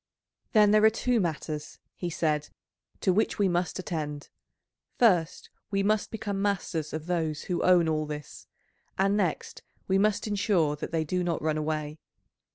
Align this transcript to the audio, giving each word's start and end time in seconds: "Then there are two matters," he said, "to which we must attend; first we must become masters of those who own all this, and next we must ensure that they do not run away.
"Then 0.53 0.71
there 0.71 0.83
are 0.83 0.89
two 0.89 1.19
matters," 1.19 1.77
he 1.93 2.09
said, 2.09 2.49
"to 3.01 3.13
which 3.13 3.37
we 3.37 3.47
must 3.47 3.77
attend; 3.77 4.29
first 4.97 5.51
we 5.69 5.83
must 5.83 6.09
become 6.09 6.41
masters 6.41 6.91
of 6.91 7.05
those 7.05 7.43
who 7.43 7.61
own 7.61 7.87
all 7.87 8.07
this, 8.07 8.47
and 8.97 9.15
next 9.15 9.61
we 9.87 9.99
must 9.99 10.25
ensure 10.25 10.75
that 10.75 10.91
they 10.91 11.03
do 11.03 11.23
not 11.23 11.39
run 11.43 11.55
away. 11.55 11.99